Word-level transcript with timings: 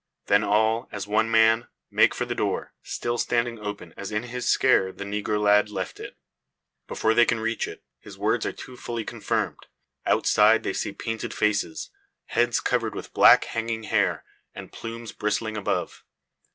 Then 0.25 0.43
all, 0.43 0.89
as 0.91 1.05
one 1.05 1.29
man, 1.29 1.67
make 1.91 2.15
for 2.15 2.25
the 2.25 2.33
door, 2.33 2.73
still 2.81 3.19
standing 3.19 3.59
open 3.59 3.93
as 3.95 4.11
in 4.11 4.23
his 4.23 4.47
scare 4.47 4.91
the 4.91 5.03
negro 5.03 5.39
lad 5.39 5.69
left 5.69 5.99
it. 5.99 6.17
Before 6.87 7.13
they 7.13 7.23
can 7.23 7.39
reach 7.39 7.67
it, 7.67 7.83
his 7.99 8.17
words 8.17 8.43
are 8.47 8.51
too 8.51 8.75
fully 8.75 9.05
confirmed. 9.05 9.67
Outside 10.07 10.63
they 10.63 10.73
see 10.73 10.91
painted 10.91 11.35
faces, 11.35 11.91
heads 12.25 12.59
covered 12.61 12.95
with 12.95 13.13
black 13.13 13.43
hanging 13.43 13.83
hair, 13.83 14.23
and 14.55 14.71
plumes 14.73 15.11
bristling 15.11 15.55
above. 15.55 16.03